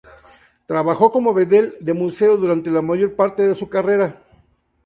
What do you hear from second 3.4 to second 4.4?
de su carrera.